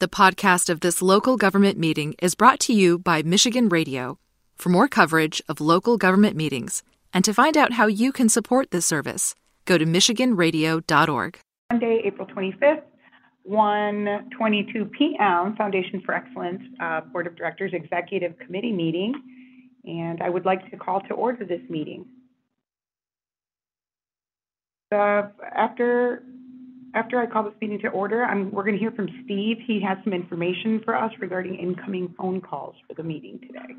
[0.00, 4.18] The podcast of this local government meeting is brought to you by Michigan Radio.
[4.56, 8.70] For more coverage of local government meetings and to find out how you can support
[8.70, 9.34] this service,
[9.66, 11.38] go to michiganradio.org.
[11.70, 12.80] Monday, April 25th,
[13.46, 19.12] 1:22 p.m., Foundation for Excellence uh, Board of Directors Executive Committee meeting.
[19.84, 22.06] And I would like to call to order this meeting.
[24.92, 25.24] Uh,
[25.54, 26.22] After,
[26.94, 29.58] after I call this meeting to order, I'm, we're going to hear from Steve.
[29.66, 33.74] He has some information for us regarding incoming phone calls for the meeting today.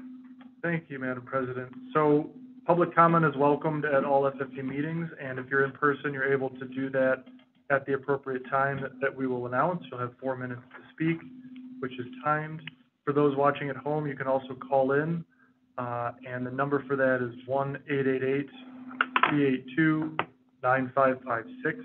[0.62, 1.70] Thank you, Madam President.
[1.94, 2.30] So
[2.66, 6.50] public comment is welcomed at all FFE meetings, and if you're in person, you're able
[6.50, 7.24] to do that
[7.70, 9.84] at the appropriate time that, that we will announce.
[9.90, 11.22] You'll have four minutes to speak,
[11.80, 12.62] which is timed.
[13.06, 15.26] For those watching at home, you can also call in,
[15.78, 18.50] uh, and the number for that is one eight eight eight
[19.30, 20.16] three eight two
[20.62, 21.80] nine five five six.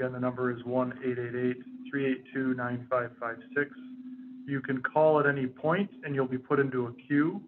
[0.00, 3.70] Again, the number is one eight eight eight three eight two nine five five six.
[4.46, 7.42] You can call at any point, and you'll be put into a queue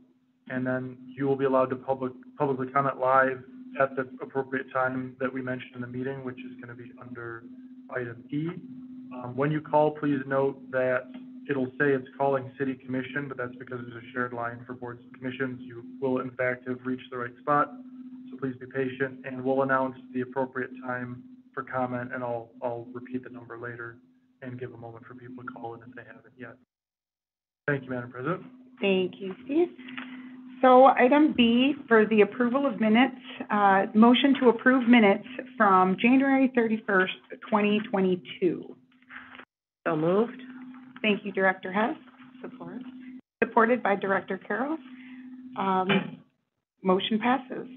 [0.50, 3.42] and then you will be allowed to public, publicly comment live
[3.80, 7.44] at the appropriate time that we mentioned in the meeting, which is gonna be under
[7.90, 8.48] item E.
[9.14, 11.10] Um, when you call, please note that
[11.48, 15.00] it'll say it's calling city commission, but that's because there's a shared line for boards
[15.02, 15.60] and commissions.
[15.62, 17.72] You will in fact have reached the right spot,
[18.30, 21.22] so please be patient, and we'll announce the appropriate time
[21.54, 23.98] for comment, and I'll, I'll repeat the number later
[24.42, 26.56] and give a moment for people to call in if they haven't yet.
[27.66, 28.42] Thank you, Madam President.
[28.80, 29.68] Thank you, Steve.
[30.60, 33.16] So item B for the approval of minutes,
[33.50, 37.08] uh, motion to approve minutes from January 31st,
[37.50, 38.76] 2022.
[39.86, 40.40] So moved.
[41.02, 41.96] Thank you, Director Hess.
[42.42, 42.82] Support.
[43.42, 44.76] Supported by Director Carroll.
[45.58, 45.88] Um,
[46.84, 47.68] Motion passes.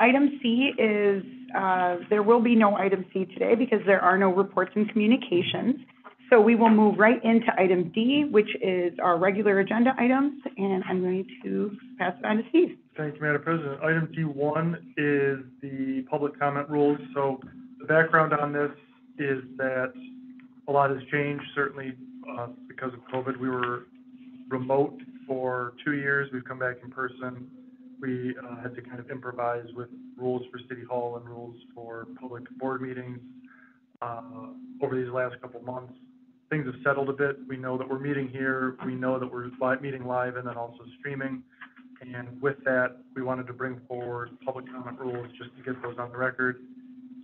[0.00, 1.22] Item C is,
[1.54, 5.76] uh, there will be no item C today because there are no reports and communications.
[6.30, 10.82] So we will move right into item D, which is our regular agenda items, and
[10.88, 12.78] I'm going to pass it on to Steve.
[12.96, 13.82] Thank you, Madam President.
[13.82, 16.98] Item D1 is the public comment rules.
[17.14, 17.40] So
[17.80, 18.70] the background on this
[19.18, 19.92] is that
[20.68, 21.94] a lot has changed, certainly
[22.38, 23.36] uh, because of COVID.
[23.38, 23.86] We were
[24.48, 26.30] remote for two years.
[26.32, 27.50] We've come back in person.
[28.00, 32.06] We uh, had to kind of improvise with rules for City Hall and rules for
[32.20, 33.18] public board meetings
[34.00, 34.48] uh,
[34.82, 35.92] over these last couple months.
[36.48, 37.36] Things have settled a bit.
[37.48, 38.76] We know that we're meeting here.
[38.84, 41.42] We know that we're li- meeting live and then also streaming.
[42.00, 45.96] And with that, we wanted to bring forward public comment rules just to get those
[45.98, 46.60] on the record.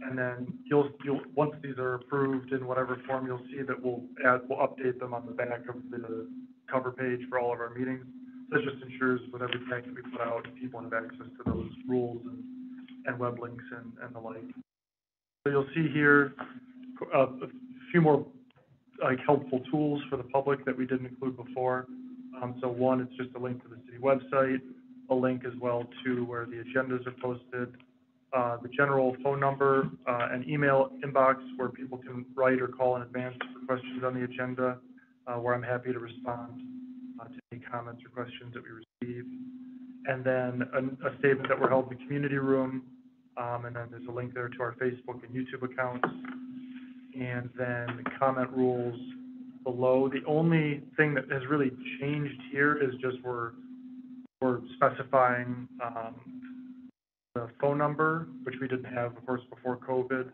[0.03, 4.03] And then you'll, you'll, once these are approved in whatever form, you'll see that we'll
[4.25, 6.28] add, we'll update them on the back of the
[6.70, 8.04] cover page for all of our meetings.
[8.51, 12.23] That just ensures with every packet we put out, people have access to those rules
[12.27, 12.45] and,
[13.07, 14.45] and web links and, and the like.
[15.45, 16.34] So you'll see here,
[17.15, 17.49] uh, a
[17.91, 18.25] few more
[19.03, 21.87] like helpful tools for the public that we didn't include before.
[22.41, 24.61] Um, so one, it's just a link to the city website,
[25.11, 27.75] a link as well to where the agendas are posted,
[28.33, 32.97] uh, the general phone number, uh, and email inbox where people can write or call
[32.97, 34.78] in advance for questions on the agenda,
[35.27, 36.61] uh, where I'm happy to respond
[37.25, 39.25] to any comments or questions that we receive.
[40.06, 42.82] And then a, a statement that we're held in the community room,
[43.37, 46.06] um, and then there's a link there to our Facebook and YouTube accounts
[47.19, 48.99] and then the comment rules
[49.65, 50.09] below.
[50.09, 53.53] The only thing that has really changed here is just we're,
[54.41, 56.15] we're specifying, um,
[57.34, 60.31] the phone number, which we didn't have, of course, before COVID.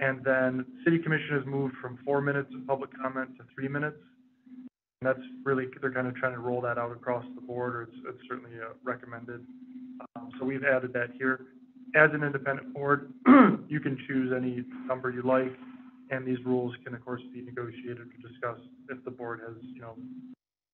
[0.00, 3.96] And then city commission has moved from four minutes of public comment to three minutes.
[5.02, 8.18] That's really, they're kind of trying to roll that out across the board, or it's,
[8.28, 9.40] certainly uh, recommended.
[10.14, 11.46] Um, so we've added that here.
[11.96, 13.10] As an independent board,
[13.68, 15.52] you can choose any number you like.
[16.10, 19.80] And these rules can, of course, be negotiated or discussed if the board has, you
[19.80, 19.94] know,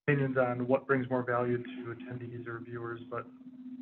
[0.09, 3.01] opinions on what brings more value to attendees or viewers.
[3.09, 3.27] But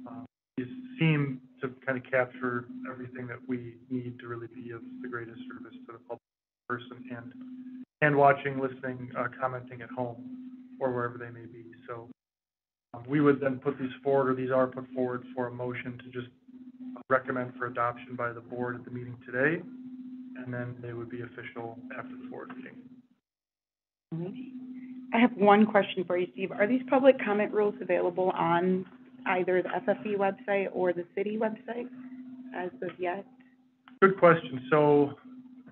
[0.07, 0.27] um,
[0.59, 0.67] these
[0.99, 5.41] seem to kind of capture everything that we need to really be of the greatest
[5.49, 6.21] service to the public
[6.69, 7.33] person and
[8.03, 10.44] and watching, listening, uh, commenting at home
[10.81, 11.65] or wherever they may be.
[11.89, 12.09] So
[12.95, 15.99] um, we would then put these forward, or these are put forward for a motion
[15.99, 16.29] to just
[17.09, 19.63] recommend for adoption by the board at the meeting today
[20.37, 22.77] and then they would be official after the board meeting.
[25.13, 26.53] I have one question for you, Steve.
[26.53, 28.85] Are these public comment rules available on
[29.27, 31.89] either the FFE website or the city website
[32.57, 33.25] as of yet?
[34.03, 34.67] Good question.
[34.71, 35.15] So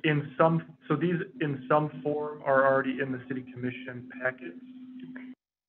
[0.05, 4.59] in some, so these in some form are already in the city commission packets.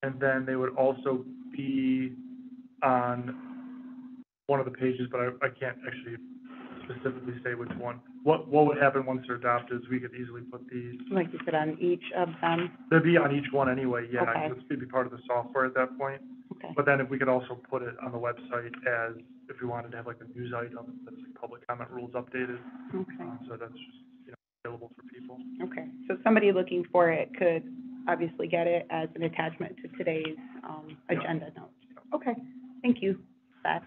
[0.04, 1.24] And then they would also
[1.56, 2.14] be
[2.84, 3.34] on
[4.48, 6.18] one of the pages, but I, I can't actually
[6.84, 8.02] specifically say which one.
[8.24, 11.40] What, what would happen once they're adopted is we could easily put these, Like you
[11.46, 12.70] said, on each of them?
[12.92, 14.24] they'd be on each one anyway, yeah.
[14.24, 14.50] Okay.
[14.50, 16.22] 'cause It'd be part of the software at that point.
[16.58, 16.74] Okay.
[16.76, 19.16] But then if we could also put it on the website as,
[19.50, 22.60] if we wanted to have like a news item, that's like public comment rules updated.
[22.94, 23.98] Okay, Um, so that's just,
[24.28, 25.40] you know, available for people.
[25.64, 25.88] okay.
[26.10, 27.64] So somebody looking for it could
[28.08, 31.20] obviously get it as an attachment to today's, um, Yeah.
[31.20, 31.74] agenda notes.
[32.14, 32.36] Okay,
[32.82, 33.20] thank you,
[33.64, 33.84] Beth.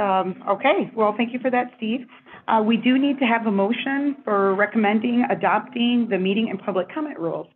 [0.00, 2.06] Um, okay, well, thank you for that, Steve.
[2.48, 6.88] Uh, we do need to have a motion for recommending adopting the meeting and public
[6.92, 7.46] comment rules.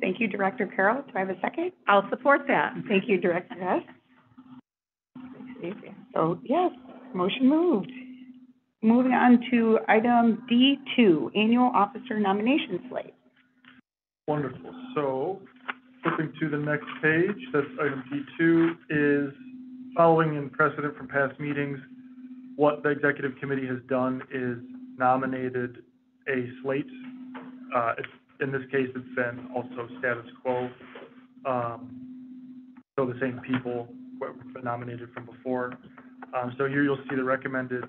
[0.00, 1.02] Thank you, Director Carroll.
[1.02, 1.72] Do I have a second?
[1.88, 2.74] I'll support that.
[2.88, 3.82] Thank you, Director Hess.
[6.12, 6.72] So, yes,
[7.14, 7.90] motion moved.
[8.84, 13.14] Moving on to item D two, annual officer nomination slate.
[14.28, 14.74] Wonderful.
[14.94, 15.40] So,
[16.02, 19.32] flipping to the next page, that's item D two, is
[19.96, 21.78] following in precedent from past meetings,
[22.56, 24.58] what the executive committee has done is
[24.98, 25.78] nominated
[26.28, 26.84] a slate.
[27.74, 27.94] Uh,
[28.42, 30.68] in this case, it's been also status quo.
[31.46, 33.88] Um, so the same people
[34.52, 35.72] been nominated from before.
[36.36, 37.84] Um, so here you'll see the recommended,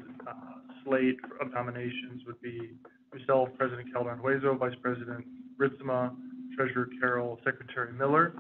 [0.86, 2.72] slate of nominations would be
[3.14, 5.26] myself, President Calderon Huezo, Vice President
[5.60, 6.16] Ritzema,
[6.56, 8.34] Treasurer Carroll, Secretary Miller.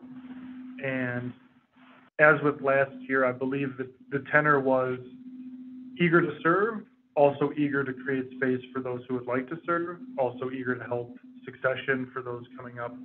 [0.83, 1.33] And
[2.19, 4.99] as with last year, I believe that the tenor was
[5.99, 6.83] eager to serve,
[7.15, 10.83] also eager to create space for those who would like to serve, also eager to
[10.83, 11.15] help
[11.45, 12.95] succession for those coming up,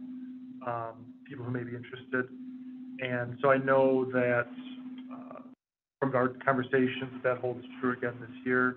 [0.66, 0.94] um,
[1.28, 2.26] people who may be interested.
[3.00, 4.46] And so I know that,
[5.12, 5.40] uh,
[6.00, 8.76] from our conversations, that holds true again this year.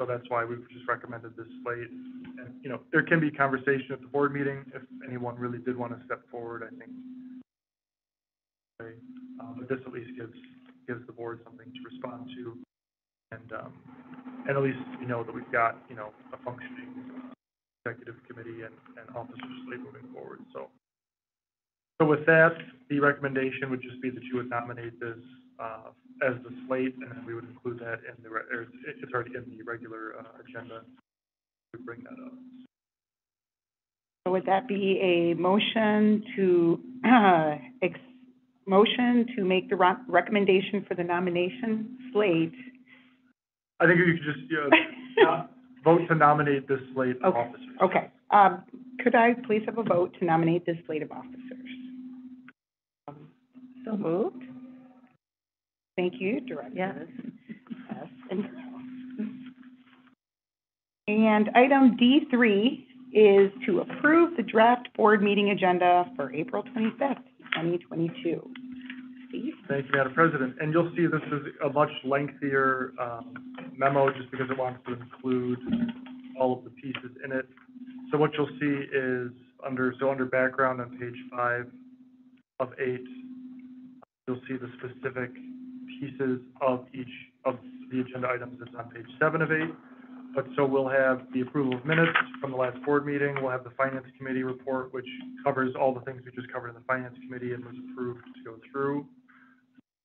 [0.00, 1.90] So that's why we've just recommended this slate.
[1.90, 5.76] And, you know, there can be conversation at the board meeting if anyone really did
[5.76, 6.90] want to step forward, I think.
[8.80, 10.34] Uh, But this at least gives,
[10.88, 12.58] gives the board something to respond to.
[13.30, 13.72] And, um,
[14.48, 16.90] and at least we know that we've got, you know, a functioning
[17.84, 20.68] executive committee and, and officer slate moving forward, so.
[22.00, 22.56] So with that,
[22.90, 25.18] the recommendation would just be that you would nominate this,
[25.58, 25.90] uh,
[26.26, 28.72] as the slate, and then we would include that in the, re- or it's,
[29.02, 30.82] it's already in the regular, uh, agenda.
[31.74, 32.32] We bring that up.
[34.26, 37.98] So would that be a motion to, uh, ex,
[38.66, 42.52] motion to make the ro- recommendation for the nomination slate?
[43.80, 44.38] I think you could just,
[45.18, 45.46] yeah, uh,
[45.82, 47.40] vote to nominate this slate of Okay.
[47.40, 47.68] officers.
[47.82, 48.62] Okay, um,
[49.00, 51.68] could I please have a vote to nominate this slate of officers?
[53.08, 53.16] Um,
[53.84, 54.44] So moved?
[55.96, 56.72] Thank you, Director.
[56.74, 56.96] Yes.
[57.88, 58.48] Hess and
[61.08, 67.18] And item D three is to approve the draft board meeting agenda for April twenty-fifth,
[67.54, 68.50] twenty twenty-two.
[69.28, 69.54] Steve?
[69.68, 70.54] Thank you, Madam President.
[70.60, 73.34] And you'll see this is a much lengthier um,
[73.76, 75.58] memo just because it wants to include
[76.38, 77.46] all of the pieces in it.
[78.10, 79.30] So what you'll see is
[79.66, 81.66] under, so under background on page five
[82.60, 83.04] of eight,
[84.28, 85.30] you'll see the specific
[86.02, 87.14] pieces of each
[87.44, 87.54] of
[87.92, 89.70] the agenda items that's on page seven of eight.
[90.34, 93.64] But so we'll have the approval of minutes from the last board meeting, we'll have
[93.64, 95.06] the finance committee report, which
[95.44, 98.42] covers all the things we just covered in the finance committee and was approved to
[98.42, 99.06] go through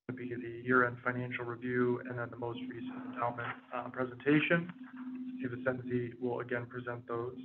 [0.07, 4.71] would be the year-end financial review, and then the most recent endowment, uh, presentation.
[5.37, 7.35] Steve Ascenzi will again present those.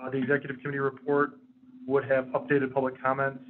[0.00, 1.40] Uh, the executive committee report
[1.88, 3.40] would have updated public comments.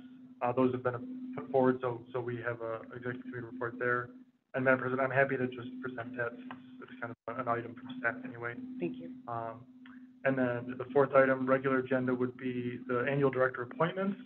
[0.40, 0.96] Uh, those have been
[1.36, 4.08] put forward, so, so we have a executive committee report there.
[4.54, 7.74] And Madam President, I'm happy to just present that, since it's kind of an item
[7.74, 8.54] from staff anyway.
[8.80, 9.10] Thank you.
[9.28, 9.60] Um,
[10.24, 14.16] and then the fourth item, regular agenda, would be the annual director appointments.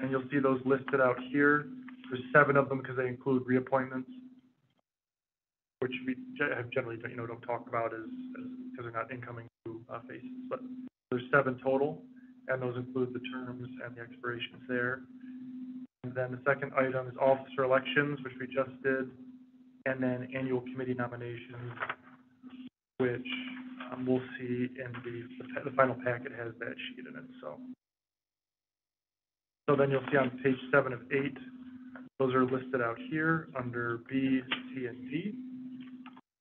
[0.00, 1.68] And you'll see those listed out here.
[2.10, 4.06] There's seven of them because they include reappointments,
[5.80, 9.12] which we ge- have generally, you know, don't talk about as, as, because they're not
[9.12, 10.30] incoming new uh, faces.
[10.48, 10.60] But
[11.10, 12.02] there's seven total,
[12.48, 15.02] and those include the terms and the expirations there.
[16.04, 19.10] And then the second item is officer elections, which we just did,
[19.88, 21.72] and then annual committee nominations,
[22.98, 23.26] which
[23.92, 25.22] um, we'll see in the,
[25.64, 27.56] the the final packet has that sheet in it, so.
[29.68, 31.36] So then you'll see on page seven of eight,
[32.18, 34.40] those are listed out here under B,
[34.74, 35.34] C, and D.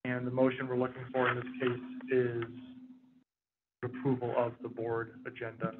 [0.05, 2.43] And the motion we're looking for in this case is
[3.83, 5.73] approval of the board agenda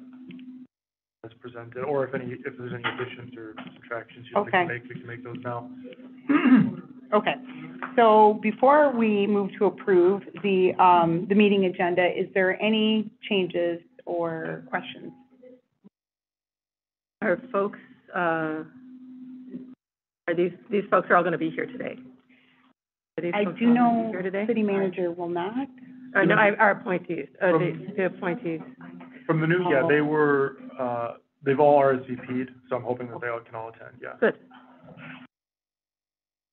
[1.24, 4.82] as presented, or if any, if there's any additions or subtractions you'd like to make,
[4.84, 5.70] we can make those now.
[7.12, 7.34] Okay,
[7.96, 13.80] so before we move to approve the, um, the meeting agenda, is there any changes
[14.04, 15.12] or questions?
[17.22, 17.78] Are folks,
[18.14, 18.64] uh,
[20.28, 21.98] Are these, these folks are all gonna be here today?
[23.16, 24.46] Are these I folks do all gonna be know here today?
[24.46, 25.68] city manager will not.
[26.14, 28.60] Or no, I- our appointees, uh, the, From- the appointees.
[29.26, 33.28] From the new, yeah, they were, uh, they've all RSVP'd, so I'm hoping that they
[33.28, 34.12] all can all attend, yeah.
[34.20, 34.38] Good.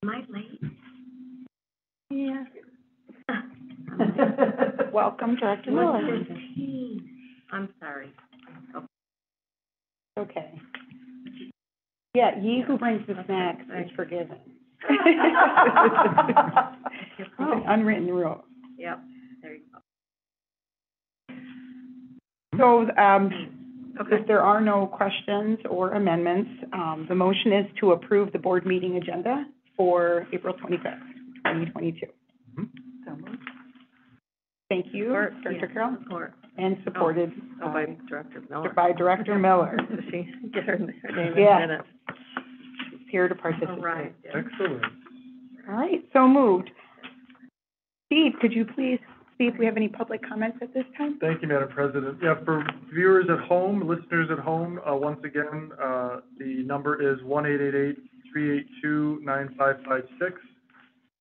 [0.05, 0.62] Am I late?
[2.12, 2.43] Yeah.
[4.93, 5.93] Welcome, Director Miller.
[5.93, 7.09] One fifteen.
[7.51, 8.12] I'm sorry.
[10.19, 10.62] Okay.
[12.13, 14.38] Yeah, ye who brings the snacks is forgiven.
[17.39, 18.45] Unwritten rule.
[18.77, 19.00] Yep,
[19.41, 19.79] there you go.
[22.59, 23.31] So, um,
[24.00, 24.17] Okay.
[24.17, 28.67] if there are no questions or amendments, um, the motion is to approve the board
[28.67, 29.45] meeting agenda
[29.77, 30.94] for April twenty-fifth,
[31.44, 32.08] twenty twenty-two.
[32.60, 32.70] Mhm.
[33.05, 33.38] So moved.
[34.70, 36.34] Thank you, Support, Director Yeah, Carroll, Support.
[36.58, 38.70] and supported Oh, by um, Director Miller.
[38.75, 39.77] by Director Miller.
[39.89, 41.62] Does she get her, her name in Yeah.
[41.62, 41.88] the minutes?
[43.12, 43.84] Here to All participate.
[43.84, 44.15] right.
[44.34, 44.84] Excellent.
[45.70, 46.72] All right, so moved.
[48.08, 49.00] Steve, could you please
[49.38, 51.17] see if we have any public comments at this time?
[51.20, 52.17] Thank you, Madam President.
[52.22, 57.22] Yeah, for viewers at home, listeners at home, uh, once again, uh, the number is
[57.24, 57.98] one eight eight eight
[58.36, 60.34] three eight two nine five five six.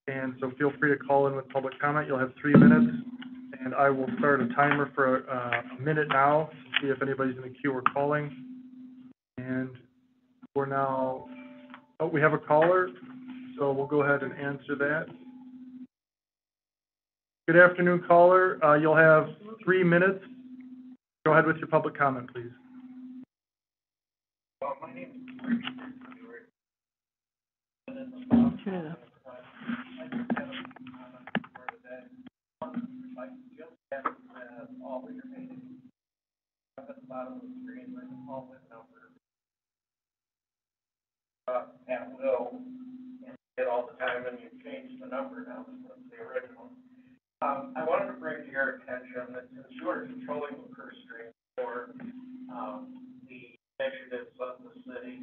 [0.09, 2.09] And so feel free to call in with public comment.
[2.09, 2.93] You'll have three minutes.
[3.65, 7.37] And I will start a timer for, uh, a minute now to see if anybody's
[7.37, 8.31] in the queue or calling.
[9.39, 9.71] And
[10.55, 11.29] we're now,
[12.01, 12.91] oh, we have a caller,
[13.59, 15.07] so we'll go ahead and answer that.
[17.47, 18.63] Good afternoon, caller.
[18.63, 19.29] Uh, you'll have
[19.65, 20.23] three minutes.
[21.25, 22.51] Go ahead with your public comment, please.
[27.87, 29.05] Turn it up.
[41.49, 42.57] uh, at will,
[43.27, 46.73] and get all the time, and you change the number now, that's the original.
[47.43, 50.97] Um, I wanted to bring to your attention that since you are controlling the purse
[51.05, 51.93] string for,
[52.49, 52.97] um,
[53.29, 55.21] the initiatives of the city,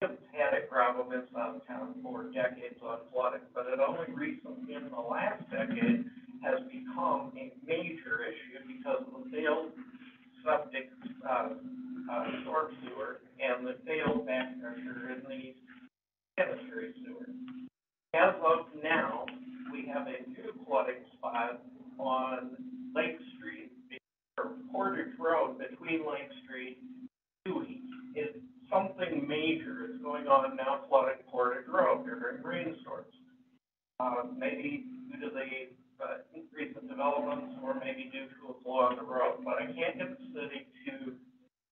[0.00, 5.00] had a problem in Southtown for decades on flooding, but it only recently, in the
[5.00, 6.04] last decade,
[6.42, 9.74] has become a major issue because of the failed
[10.46, 10.90] septic,
[11.28, 11.50] uh,
[12.10, 15.54] uh, storm sewer and the failed back pressure in the
[16.38, 17.26] sanitary sewer.
[18.14, 19.26] As of now,
[19.72, 21.60] we have a new flooding spot
[21.98, 22.56] on
[22.94, 23.72] Lake Street,
[24.38, 26.78] or Portage Road between Lake Street
[28.70, 33.12] something major is going on now flooding Portage Road during rainstorms.
[34.00, 36.22] Uh, maybe due to the, uh,
[36.54, 40.10] recent developments, or maybe due to a flaw in the road, but I can't get
[40.14, 41.14] the city to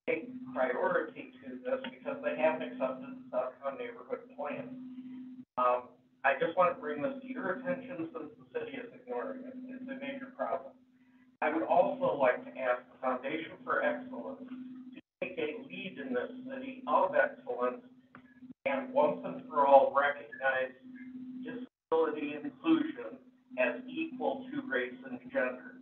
[0.06, 4.66] take priority to this because they haven't accepted the Southtown Neighborhood Plan.
[5.58, 5.90] Um,
[6.24, 9.54] I just want to bring this to your attention since the city is ignoring it.
[9.70, 10.74] It's a major problem.
[11.42, 14.50] I would also like to ask the Foundation for Excellence
[16.16, 17.82] in this city of excellence
[18.64, 20.72] and once and for all recognize
[21.44, 23.20] disability inclusion
[23.58, 25.76] as equal to race and gender.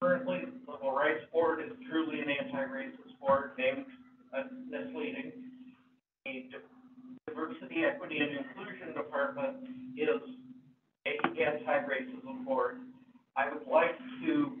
[0.00, 3.84] Currently, the Civil Rights Board is truly an anti-racist board named
[4.36, 5.32] uh, misleading.
[6.24, 6.60] The
[7.26, 9.56] Diversity, Equity, and Inclusion Department
[9.96, 10.20] is
[11.06, 12.76] a anti-racism board.
[13.36, 14.52] I would like to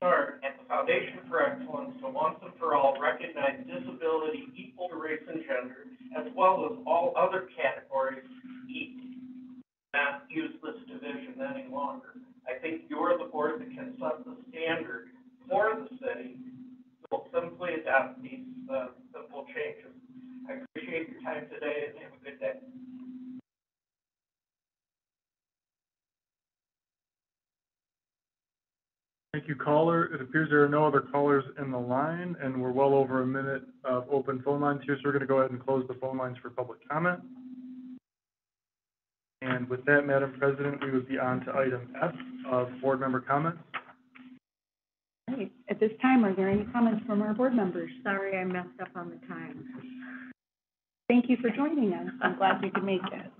[0.00, 4.96] start at the Foundation for Excellence to once and for all recognize disability equal to
[5.10, 8.22] race and gender, as well as all other categories
[8.70, 9.10] equal.
[9.90, 12.14] Not use this division any longer.
[12.46, 15.10] I think you're the board that can set the standard
[15.50, 16.38] for the city.
[17.10, 19.90] We'll simply adopt these, uh, simple changes.
[20.46, 22.19] I appreciate your time today and have a
[29.32, 30.12] Thank you, caller.
[30.12, 33.26] It appears there are no other callers in the line, and we're well over a
[33.26, 36.18] minute of open phone lines here, so we're gonna go ahead and close the phone
[36.18, 37.20] lines for public comment.
[39.42, 42.12] And with that, Madam President, we would be on to item F
[42.50, 43.60] of board member comments.
[45.28, 47.90] All right, at this time, are there any comments from our board members?
[48.02, 49.64] Sorry, I messed up on the time.
[51.08, 52.08] Thank you for joining us.
[52.20, 53.30] I'm glad you could make it.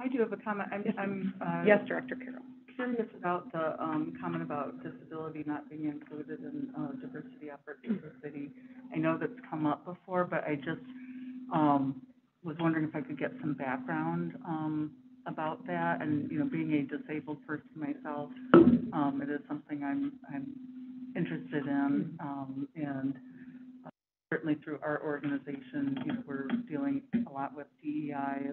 [0.00, 0.68] I do have a comment.
[0.72, 2.42] I'm, I'm, uh, Yes, Director Carroll.
[2.74, 7.96] Curious about the, um, comment about disability not being included in, uh, diversity efforts in
[7.96, 8.50] the city.
[8.94, 10.82] I know that's come up before, but I just,
[11.52, 12.02] um,
[12.42, 14.92] was wondering if I could get some background, um,
[15.26, 16.02] about that.
[16.02, 20.52] And, you know, being a disabled person myself, um, it is something I'm, I'm
[21.16, 22.16] interested in.
[22.20, 23.14] Um, and
[23.86, 23.90] uh,
[24.32, 28.48] certainly through our organization, you know, we're dealing a lot with DEI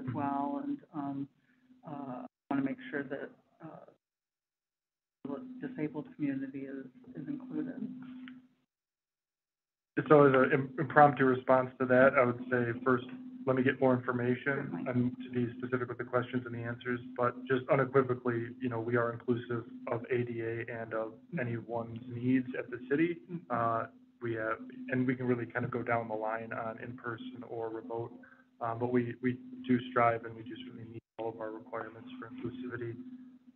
[6.15, 6.85] community is,
[7.15, 7.87] is included.
[10.09, 13.05] So as an impromptu response to that, I would say first,
[13.45, 16.99] let me get more information and to be specific with the questions and the answers,
[17.15, 22.69] but just unequivocally, you know, we are inclusive of ADA and of anyone's needs at
[22.69, 23.17] the city.
[23.49, 23.85] Uh,
[24.21, 24.57] we have,
[24.89, 28.11] and we can really kind of go down the line on in-person or remote,
[28.61, 29.37] um, but we, we
[29.67, 32.95] do strive and we do certainly meet all of our requirements for inclusivity.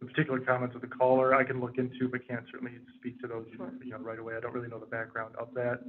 [0.04, 3.28] The particular comments of the caller, I can look into, but can't certainly speak to
[3.28, 3.72] those, Sure.
[3.82, 4.36] you know, right away.
[4.36, 5.80] I don't really know the background of that.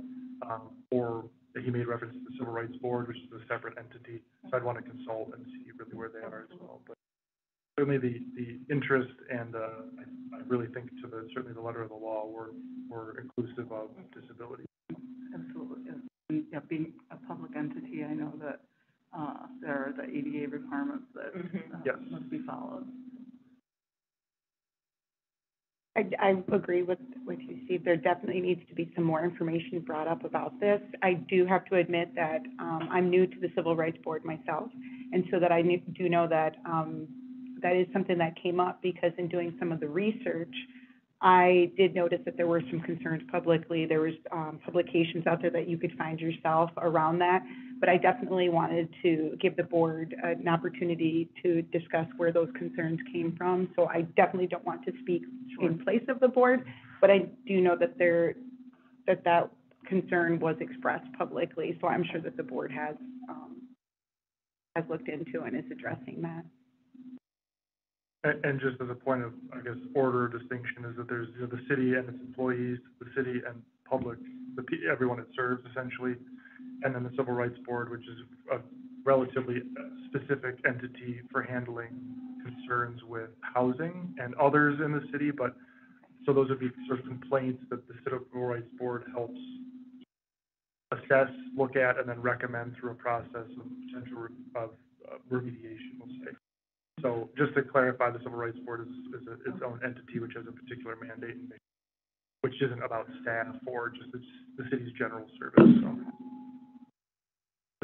[0.47, 1.25] Um, or
[1.59, 4.63] he made reference to the Civil Rights Board, which is a separate entity, so I'd
[4.63, 6.81] want to consult and see really where they are as well.
[6.87, 6.97] But
[7.77, 11.83] certainly the, the interest and, uh, I, I really think to the, certainly the letter
[11.83, 12.51] of the law, we're,
[12.89, 14.65] we're inclusive of disability.
[15.35, 15.97] Absolutely, yes.
[16.31, 18.61] And, yeah, being a public entity, I know that,
[19.13, 21.75] uh, there are the ADA requirements that, Mhm.
[21.75, 21.97] uh, Yes.
[22.11, 22.87] must be followed.
[25.97, 27.85] I, I agree with, with you, Steve.
[27.85, 30.81] There definitely needs to be some more information brought up about this.
[31.03, 34.71] I do have to admit that, um, I'm new to the Civil Rights Board myself,
[35.13, 37.07] and so that I do know that, um,
[37.63, 40.55] that is something that came up because in doing some of the research,
[41.23, 43.87] I did notice that there were some concerns publicly.
[43.87, 47.43] There was, um, publications out there that you could find yourself around that.
[47.85, 52.99] But I definitely wanted to give the board an opportunity to discuss where those concerns
[53.13, 53.69] came from.
[53.77, 55.21] So I definitely don't want to speak
[55.61, 56.65] in place of the board,
[57.03, 58.37] but I do know that there,
[59.07, 59.51] that that
[59.87, 61.77] concern was expressed publicly.
[61.83, 62.97] So I'm sure that the board has,
[63.29, 63.61] um,
[64.77, 66.43] has looked into and is addressing that.
[68.25, 71.29] And, and just as a point of, I guess, order or distinction is that there's,
[71.35, 74.17] you know, the city and its employees, the city and public,
[74.57, 76.15] the, pe- everyone it serves essentially,
[76.85, 78.19] and then the Civil Rights Board, which is
[78.53, 78.59] a
[79.05, 79.63] relatively
[80.09, 81.89] specific entity for handling
[82.45, 85.57] concerns with housing and others in the city, but,
[86.25, 89.41] so those would be sort of complaints that the Civil Rights Board helps
[90.93, 94.71] assess, look at, and then recommend through a process of potential of
[95.11, 96.33] uh, remediation, we'll say.
[97.03, 100.33] So just to clarify, the Civil Rights Board is, is a- its own entity which
[100.37, 101.53] has a particular mandate and
[102.43, 104.25] which isn't about staff or just it's
[104.57, 105.97] the city's general service, so.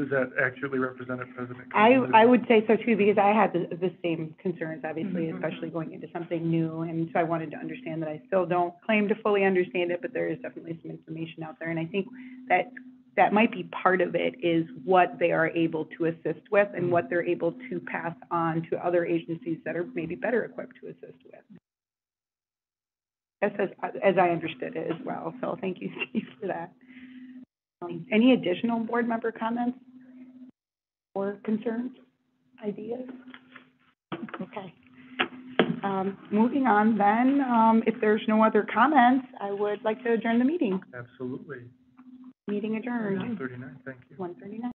[0.00, 1.68] Does that accurately represent President?
[1.74, 5.34] I, I would say so too, because I had the, the same concerns, obviously, Mhm.
[5.34, 6.80] especially going into something new.
[6.82, 10.00] And so I wanted to understand that I still don't claim to fully understand it,
[10.00, 11.68] but there is definitely some information out there.
[11.68, 12.08] And I think
[12.48, 12.72] that,
[13.18, 16.90] that might be part of it, is what they are able to assist with and
[16.90, 20.86] what they're able to pass on to other agencies that are maybe better equipped to
[20.86, 21.60] assist with.
[23.42, 23.68] That's as,
[24.02, 26.72] as I understood it as well, so thank you, Steve, for that.
[27.82, 29.78] Um, any additional board member comments?
[31.14, 31.92] Or concerns,
[32.64, 33.08] ideas?
[34.40, 34.72] Okay.
[35.82, 40.38] Um, moving on then, um, if there's no other comments, I would like to adjourn
[40.38, 40.80] the meeting.
[40.94, 41.58] Absolutely.
[42.48, 44.16] Meeting adjourned, Thirty-nine, thank you.
[44.16, 44.68] one thirty-nine.